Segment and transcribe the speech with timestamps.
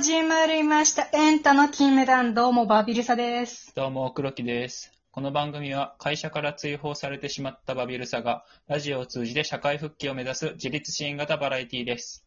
[0.00, 1.10] 始まりました。
[1.12, 2.32] エンタの金メダル。
[2.32, 3.74] どうも、バビルサです。
[3.74, 4.90] どうも、黒木です。
[5.12, 12.24] この番組は会社から追放されてしまったバビルサが、ラジオを通じて社会復帰を目指す自立支援型バラエティです。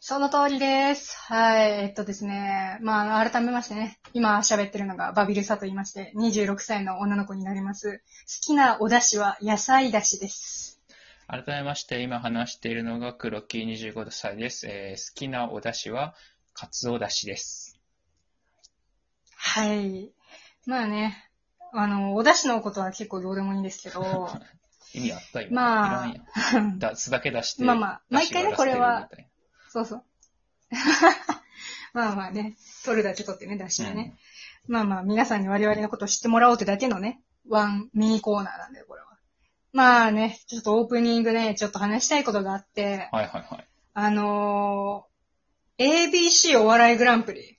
[0.00, 1.16] その通りです。
[1.16, 1.70] はい。
[1.84, 2.78] えっとですね。
[2.80, 4.00] まあ、改めましてね。
[4.12, 7.98] 今喋ってるのがバビルサと言いまして、26歳の女の子になります。
[7.98, 10.69] 好きなお出汁は野菜出汁です。
[11.32, 14.66] 改めまして、今話しているのが黒木25歳です。
[14.66, 16.16] えー好きなお出汁は、
[16.54, 17.78] カツオ出汁です。
[19.36, 20.10] はい。
[20.66, 21.30] まあね。
[21.72, 24.28] あの、お出汁のことは結構どうでもいいんですけど、
[24.92, 25.62] 意味あった今。
[25.62, 26.14] まあ。
[26.78, 27.62] 出す だけ出して。
[27.62, 29.08] まあまあ毎回ねこれは
[29.68, 30.04] そうそう。
[31.94, 32.56] まあまあね。
[32.84, 34.18] 取るだけ取ってね、出汁なでね。
[34.66, 39.09] まあまあ、皆さんに我々のことを知ってもらおうってだけのね、ワンミニコーナーなんだよ、これは。
[39.72, 43.68] まあね、ちょっとオープニングね、ちょっと話したいことがあって、はいはいはい。
[43.94, 47.58] あのー、ABC お笑いグランプリ。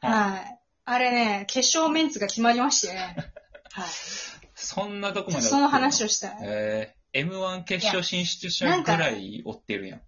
[0.00, 0.58] はい。
[0.84, 3.16] あれね、決勝メンツが決まりましてね。
[3.72, 3.88] はい。
[4.54, 6.06] そんなとこまでその話を。
[6.06, 6.38] をしたい。
[6.42, 10.02] えー、M1 決勝進出者ぐらい追ってるやん。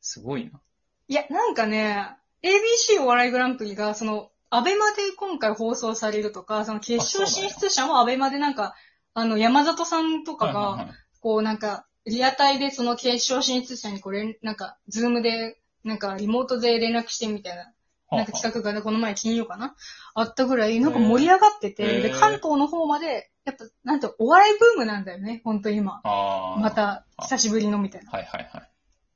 [0.00, 0.60] すごいな。
[1.08, 8.74] いや、なんかね、ABC お笑いグランプリが、その、アベマで今回放送されるとか、その決勝進出者もアベマでなんか、
[9.14, 17.70] あの、山里さんとかが、はいはいはいこうなんか、リアタイでその決勝進出者にこれ、なんか、ズームで、なんか、リモートで連絡してみたいな、
[18.10, 19.76] なんか企画がね、この前金曜かな？
[20.14, 26.00] あったぐらい、なんか盛り上がってて、で、関東の方まで、やっぱ、なんて、お笑いブームなんだよね、ほんと今。
[26.02, 28.10] また、久しぶりのみたいな。
[28.10, 28.70] はいはいはい。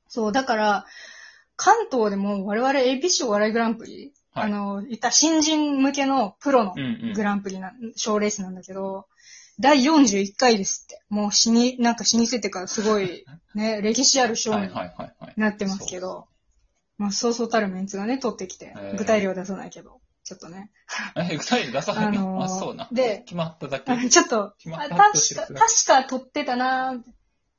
[0.07, 0.85] そう、だから、
[1.55, 6.75] 関東でも我々 ABC お笑いグランプリ、はいあの、言った新人向けのプロの。
[7.15, 9.07] グランプリな、賞レースなんだけど、
[9.59, 11.01] 第41回ですって。
[11.09, 14.69] もう死に、なんか老舗っていうか、すごい、ね、 歴史ある賞に。
[15.37, 16.27] なってますけど、
[16.97, 20.71] まあ、そうそうたるメンツがね、取ってきて具体例は出さないけど、ちょっとね。
[21.15, 22.05] え、具体出さない？
[22.07, 22.87] あのーあ、そうな。
[22.91, 23.91] で決まっただけ。
[23.91, 27.03] あのちょっと、決まったあ確か、確か取ってたなぁ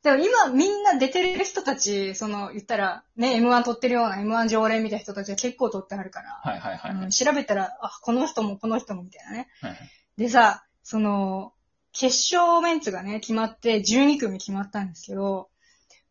[0.03, 7.05] でも今みんな出てる人たち、その、言ったら、ね、M1 取ってるような M1 常連みたいな人たちは結構取ってあるから、はいはいはい。
[7.05, 9.49] うん調べたら、あ、この人もこの人もみたいなね。
[9.61, 9.77] はい
[10.17, 11.53] でさ、その、
[11.99, 15.49] 決勝メンツがね、決まって12組決まったんですけど、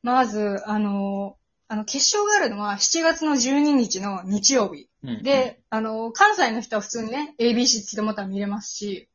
[0.02, 1.38] まず、あの、
[1.68, 4.90] あの、決勝があるのは7月の12日の日曜日。
[5.04, 9.08] うんうんで、あの、関西の人は普通にね、ABC つきでまた見れますし、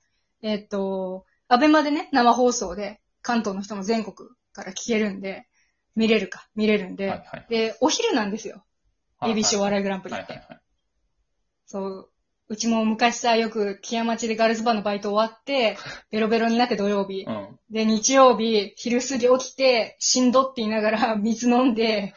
[0.42, 5.48] えっと、アベマでね、生放送で、関東の人も全国から聞けるんで、
[5.96, 8.64] 見れるか、見れるんで、はいはいで、お昼なんですよ。
[9.20, 10.40] ABC お笑いグランプリって。
[11.66, 12.10] そう。
[12.50, 15.78] うちも昔さ、よく、木屋町でガールズバーのバイト終わって、
[16.10, 17.22] ベロベロになって土曜日。
[17.22, 17.58] うん。
[17.70, 22.12] で、日曜日、昼過ぎ起きて、しんどって言いながら 水飲んで、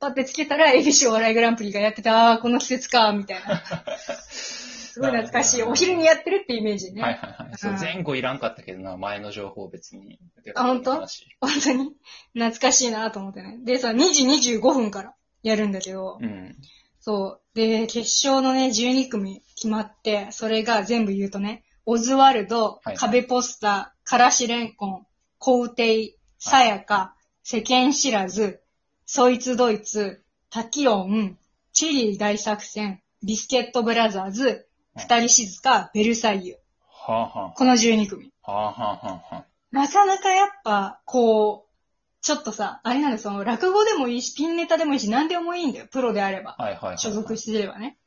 [0.00, 3.62] パってつけたら、ABC お笑いグランプリがやってた、あーこの季節か、みたいな。
[4.32, 5.62] すごい懐かしい。
[5.62, 7.02] お昼にやってるってイメージね。
[7.02, 7.58] はいはいはい。
[7.58, 10.18] そうう、ん前後いらんかったけどな、前の情報別に。
[10.54, 10.92] あ本当？
[10.92, 11.90] 話本当に？
[12.32, 13.58] 懐かしいなと思ってね。
[13.64, 14.24] でさ、2時
[14.54, 16.56] 25分からやるんだけど、うん。
[17.00, 17.58] そう。
[17.58, 25.06] で、決勝のね、12組決まって、それが全部言うとね、オズワルド、はい壁ポスター、からしれんこん、
[25.38, 28.62] 皇帝、さやか、世間知らず、
[29.06, 31.38] そいつドイツ、タキオン、
[31.72, 34.66] チリ大作戦、ビスケットブラザーズ、
[34.96, 36.56] 二人静か、ベルサイユ。
[36.88, 38.32] はあはこの12組。
[38.42, 38.52] あ。
[38.52, 41.74] はあはあはあはなかなかやっぱ、こう、
[42.22, 46.54] ちょっとさ、あれなんだよ、その、落語でもいいし、ピンネタでもいいし、何でもいいんだよ、プロであれば。
[46.58, 46.62] あ。
[46.62, 46.98] はいはいはい。
[46.98, 47.98] 所属してればね。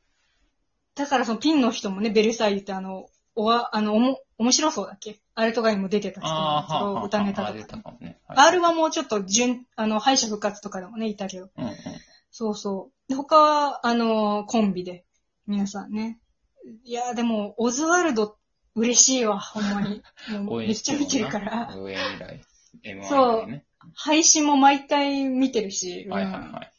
[0.98, 5.20] だからそのピンの人もね、ベルサイユってあの、おわ、あの、おも、面白そうだっけ？
[5.34, 7.02] あれとかにも出てた人な。
[7.04, 8.20] 歌ネタとかかもね。
[8.26, 11.48] R はもうちょっと順、あの、敗者復活とかでもね、いたけど。
[11.56, 11.74] うんうん。
[12.30, 13.08] そうそう。
[13.08, 15.04] で、他は、あの、コンビで、
[15.46, 16.18] 皆さんね。
[16.84, 18.36] いや、でも、オズワルド、
[18.74, 20.02] 嬉しいわ、ほんまに。
[20.42, 21.76] もう応めっちゃ見てるかなら。
[21.76, 22.40] 上以来。
[22.84, 23.62] M1 そう。
[23.94, 26.72] 配信も毎回見てるし、うんはいはいはい。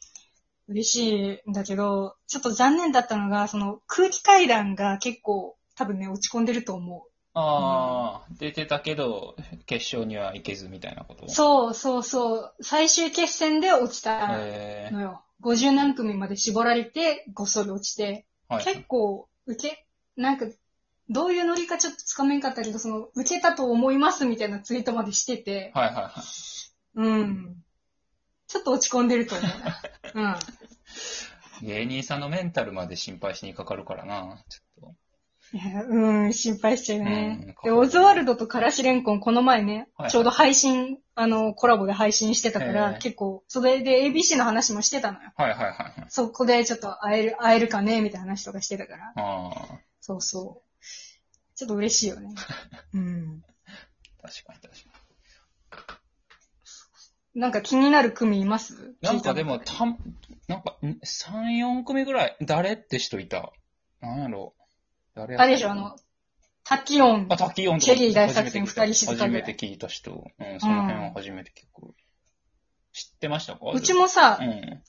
[0.70, 9.36] 嬉しいんだけど、ちょっと残念だったのが、その空気階段が結構多分ね、落ち込んでると思ああ、出てたけど、
[9.66, 11.26] 決勝には行けずみたいなこと？
[11.26, 11.28] う。
[11.28, 12.54] そうそうそう。
[12.60, 15.22] 最終決戦で落ちたえのよ。
[15.42, 18.64] 50何組まで絞られて、ごっそり落ちて、ー、はい。
[18.64, 19.86] 結構、受け、
[20.16, 20.46] なんか、
[21.08, 26.20] どういうノリかちょっとつかめんかったけど、その、受けたと思いますみたいなツイートまでしてて、はいはいはい。
[26.94, 27.56] うん。
[28.46, 29.50] ちょっと落ち込んでると思う。
[30.18, 30.34] うん。
[31.62, 34.94] 芸人さんのメンタルまで心配しにかかるからな、ちょっと。
[35.52, 37.56] いや、うん、心配しちゃうようんね。
[37.64, 45.32] で、オズワルドとからしれんこん、この前ね、はいちょうど配信、あの、コラボで配信してたから、結構、それで ABC の話もしてたのよ。
[45.36, 46.06] はいはいはいはい。
[46.08, 49.12] そこでちょっと会える、会えるかねみたいな話とかしてたから。
[49.16, 50.84] ああ、そうそう。
[51.56, 52.32] ちょっと嬉しいよね。
[52.94, 53.42] うん。
[54.22, 54.89] 確かに確か
[57.34, 58.96] なんか気になる組います？
[59.02, 59.08] に。
[59.08, 59.98] なんかでも、たのた、
[60.48, 63.52] なんか、ん？3、4組ぐらい、誰って人いた？
[64.00, 64.54] なんやろ？
[65.14, 65.96] 誰やあれでしょ、あの、
[66.64, 67.26] タキオン。
[67.30, 70.10] あ、滝音とチェリー大作戦二人静かぐらい初めて聞いた人。
[70.12, 71.94] うん、その辺は初めて結構。
[72.92, 73.70] 知ってましたか？
[73.72, 74.82] うちもさう、ん。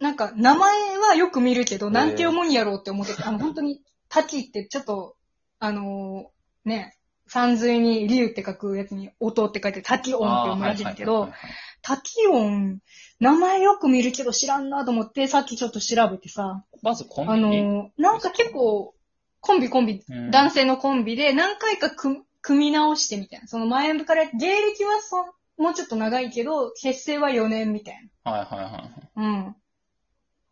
[0.00, 5.16] なんか名前はよく見るけど、なんて読むんやろうって思ってて、あの、本当に、タキってちょっと、
[5.58, 6.96] あのーね、
[7.28, 11.50] 三髄に竜って書くやつに音って書いてタキオンって読むらしいんだけどあーはいはい、はい
[11.86, 12.80] タキオン、
[13.20, 18.92] 名前よく見るけど知らんなと思って、さっきちょっと調べてさ、まずコンビあのなんか結構、
[19.38, 23.46] コンビコンビ、うん男性のコンビで何回か組組み直してみたいな。
[23.46, 24.30] その前から、芸
[24.62, 28.82] 歴はそもうちょっと長いけど、結成は4年みたいはいはいはいはい。
[29.14, 29.56] な。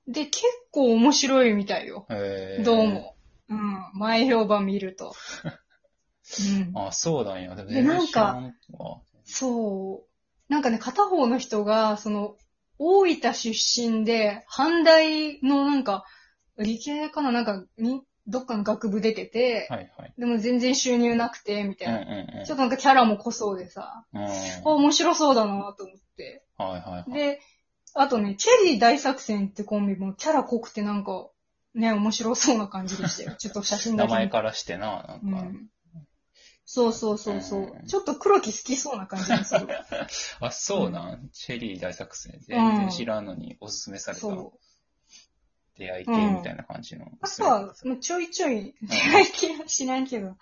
[0.07, 0.13] うん。
[0.13, 2.07] で、結構面白いみたいよ。
[2.11, 2.87] へーどう。
[2.87, 3.17] も。
[3.49, 3.79] うん。
[3.95, 5.17] 前評判見ると。
[5.45, 6.79] うん。
[6.79, 7.57] あ、そうなんや。
[7.57, 8.53] でもでなんか
[9.25, 10.14] そう。
[10.49, 12.37] なんかね、片方の人が、その、
[12.79, 16.05] 大分出身で、阪大のなんか、
[16.59, 20.15] 理系かななんか、に、どっかの学部出てて、はいはい。
[20.17, 22.13] でも全然収入なくて、みたうんいな。
[22.13, 22.45] うんうん。
[22.45, 24.25] ちょっとなんかキャラも濃そうでさ、うん。
[24.25, 24.31] あ、
[24.65, 26.45] 面白そうだなと思って。
[26.57, 27.13] はいはいはい。
[27.13, 27.41] で、
[27.95, 31.29] あとね、チェリー大作戦ってコンビもキャラ濃くてなんか、
[31.75, 33.37] ね、面白そうな感じでしたよ。
[33.37, 34.09] ちょっと写真だけ。
[34.13, 35.41] 名前からしてな、なんか。
[35.41, 35.69] うん。
[36.67, 37.83] そうそうそうそうう。
[37.83, 39.69] んちょっと黒木好きそうな感じがする。
[40.41, 41.29] あ、そうなん。
[41.33, 42.39] チェリー大作戦。
[42.41, 44.27] 全然知らんのにおすすめされた。
[45.77, 47.07] 出会い系みたいな感じの。
[47.21, 48.75] あとは、もうちょいちょい、
[49.13, 50.37] 最近は知らんけど。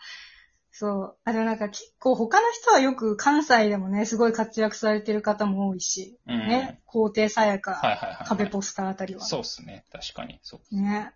[0.70, 1.16] そう。
[1.24, 8.26] あ、でもなんか結構他の人はよく関西でもね、すごい活躍されてる方も多いし、うんね、皇帝さやか、はいはいはい。
[8.26, 9.20] 壁ポスターあたりは。
[9.20, 9.84] そうっすね。
[9.92, 10.38] 確かに。
[10.42, 10.76] そう。
[10.76, 11.12] ね。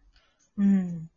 [0.59, 1.11] うん。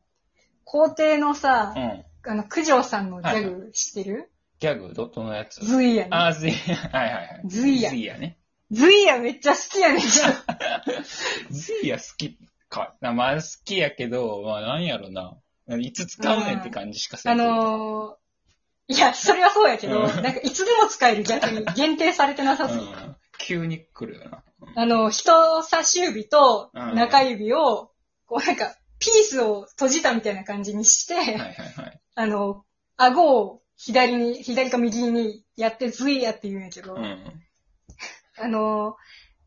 [0.63, 2.05] 皇帝のさう、ん。
[2.25, 5.65] あの、九条さんのギャグ知ってる、ギャグ、ど、どのやつ？
[5.65, 6.09] ズイヤね。
[6.11, 6.75] あ、ズイヤ。
[6.75, 7.41] はいはいはい。
[7.45, 8.37] ズイヤズイヤね。
[8.71, 10.07] ズイヤめっちゃ好きやねんけ
[11.49, 12.37] ズイヤ好き
[12.67, 12.95] か。
[13.01, 15.37] なまあ好きやけど、まあなんやろな。
[15.77, 17.31] いつ使うねんって感じしかど。
[17.31, 22.93] あのー、いや、それはそうやけど、うんなんかいつでも使える逆に 限定されてなさすぎて。
[22.93, 23.15] うん。
[23.37, 24.43] 急に来るよな。
[24.75, 27.91] あの、人差し指とうん中指を、
[28.25, 31.47] こうなんか、ピースを閉じたみたいな感じにして、はいはいは
[31.87, 31.98] い。
[32.19, 32.65] あの、
[32.97, 37.17] 顎を左に、左か右にやってズイヤって言うんやけど、うん。
[38.37, 38.97] あの、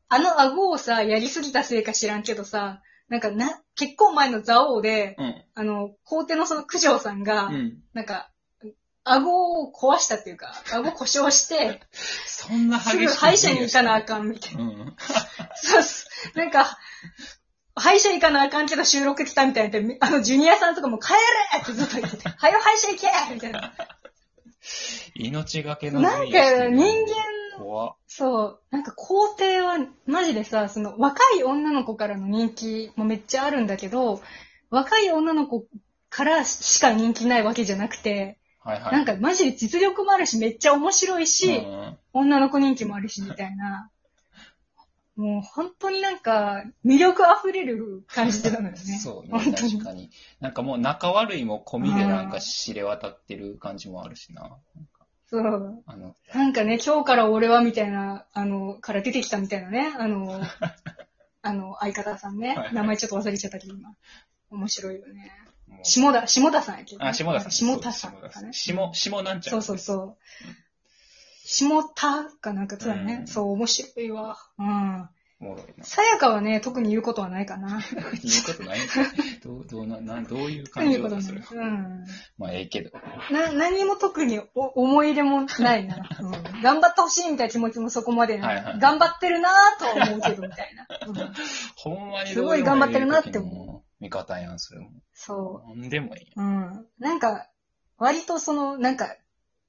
[0.09, 2.81] あの顎をさ、やりすぎたせいか知らんけどさ、
[3.11, 5.45] なんかな、結構前の蔵王で、うん。
[5.55, 7.83] あの、皇帝のその九条さんが、うん。
[7.93, 8.31] なんか、
[9.05, 11.83] 顎を壊したっていうか、顎故障して、
[12.25, 14.65] そんな激しすぐ歯医者に行かなあかんみたいな。
[14.65, 14.97] うん。
[15.57, 16.09] そうっす。
[16.35, 16.79] なんか、
[17.83, 19.95] 歯医者行かなあかんけど収録来たみたいな。
[19.99, 23.73] あの、ジュニアさんとかも帰れってずっと言ってて、 はよ歯医者行けみたいな。
[25.17, 34.23] 命がけのなんか人間そう、なんか皇帝はマジでさ、その若い女の子からの人気もめっちゃあるんだけど、
[34.71, 35.67] 若い女の子
[36.09, 38.93] からしか人気ないわけじゃなくて、はいはい。
[38.93, 43.91] なんかマジで実力もあるし、めっちゃ面白いし、うん女の子人気もあるし、みたいな。
[45.17, 48.77] もう本当になんか魅力溢れる感じなのよね。
[48.79, 50.11] そうね、本当に確かに。
[50.41, 54.57] なんかもう仲悪いも込みでなんか知れ渡ってる感じもあるしな。
[55.27, 55.83] そう。
[55.87, 60.41] あの、なんかね、今日から俺はみたいな、あの、から出てきたみたいなね、あの、
[61.43, 62.67] あの、相方さんねはいは。
[62.69, 63.95] い名前ちょっと忘れちゃったけど今。
[64.51, 65.33] 面白いよね。
[65.83, 67.51] 下田、下田さんやけどね、あ、下田さん。
[67.51, 68.53] 下田さんね。
[68.53, 70.17] 下、下なんちゃそうそうそう。
[71.45, 74.37] 下田かなんかそうだね、うんそう、面白いわ。
[74.59, 75.09] うん。
[75.41, 75.85] おもろいな。
[75.85, 77.81] さやかはね、特に言うことはないかな。
[78.23, 78.95] 言うことないんか
[79.43, 81.33] どう、どうな、な、どういう特感に言うことはない。
[81.33, 81.61] 情だそれ。
[81.61, 82.07] うん。
[82.39, 82.91] まあ、ええけど。
[83.33, 85.97] な、何も特にお思い入れもないな。
[86.21, 86.63] うん。
[86.63, 88.57] 頑張ってほしいみたいな気持ちもそこまでない。
[88.57, 90.87] はいはい頑張ってるなぁとは思うけど、みたいな。
[91.07, 91.33] うん
[91.77, 94.91] ほんまにすごい頑張ってるなって思味方やん、それも。
[95.13, 96.33] そなんでもいい。
[96.37, 96.41] う。
[96.41, 96.87] うん。
[96.99, 97.49] なんか、
[97.99, 99.17] 割とその、なんか、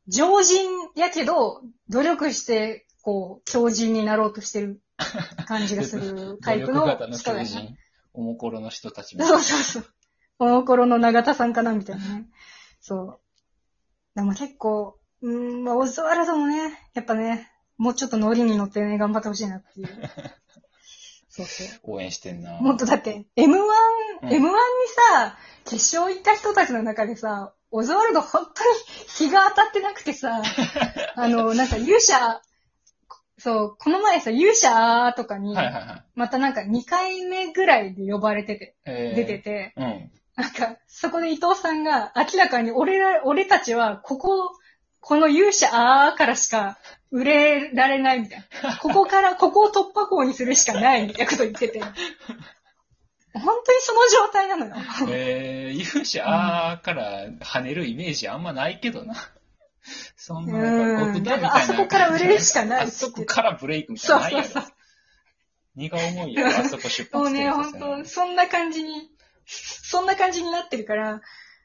[0.07, 4.81] 常人やけど、努力して、こう、強人になろうとしてる
[5.47, 7.75] 感じがするタイプの努力型の人だ人。
[8.13, 9.43] おもころの人たちみたいそうな。
[9.43, 9.93] そうそう。
[10.39, 12.27] おの頃の永田さんかなみたいなね。
[12.79, 13.19] そう。
[14.15, 19.87] でも結構、うーん、まあ、オズワルドもね、やっぱね、もうちょっとノリに乗ってね、頑張ってほしいなっていう。
[21.35, 21.67] そうそう。
[21.95, 22.59] 応援してんな。
[22.61, 24.41] もっとだって、M1、うん M1 に
[25.09, 25.35] さ、
[25.65, 30.43] 決勝行った人たちの中でさ、オズワルド本当に日が当たってなくてさ、
[31.17, 32.39] あの、なんか勇者、
[33.39, 35.55] そう、この前さ、勇者とかに。
[36.13, 40.11] またなんか2回目ぐらいで呼ばれてて、えー出てて、うん。
[40.35, 44.55] なんか、そこで伊藤さんが明らかに俺ら、俺たちは、ここ、
[44.99, 46.77] この勇者あーからしか
[47.13, 48.77] 売れられないみたいな。
[48.77, 51.79] ここから、 ここを突破口にするしかないみたいなこと言ってて。
[51.79, 51.91] 本
[53.65, 54.75] 当にその状態なのよ。
[55.09, 56.21] えー、勇者
[56.83, 59.15] から跳ねるイメージあんまないけどな。
[60.15, 64.43] そんな、なんか、あそこから売れるしかないあそこからブレイクみたいなのないやろ。
[64.45, 64.73] そうそう
[65.75, 69.09] 荷が重いよ、あそこ出発もうね、本当そんな感じに、
[69.45, 71.21] そんな感じになってるから、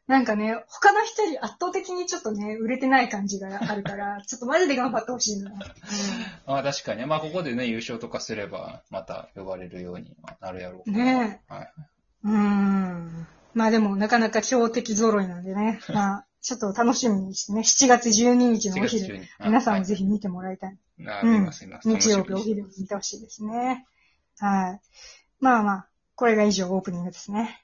[0.08, 5.52] なんかね、他の人より圧倒的にちょっとね、売れてない感じがあるから、 ちょっとマジで頑張ってほしいな。
[6.46, 7.06] まあ確かにね。
[7.06, 10.90] まあここでね、優勝とかすれば、また呼ばれるようになるやろう。
[10.90, 11.52] ねえ。
[11.54, 11.72] はい。
[12.24, 13.26] うーん。
[13.52, 15.78] まあでも、なかなか強敵揃いなんでね。
[15.92, 19.28] まあ、ちょっと楽しみにしてね、7月12日のお4月中昼、に。
[19.44, 20.04] 皆さんもぜひ。
[20.04, 20.78] ひ見てもらいたい。
[21.06, 21.50] あうん。
[21.84, 23.84] 日曜日お昼に見てほしいですね。
[24.38, 24.80] はい。
[25.40, 27.62] まあまあ、これが以上オープニングですね。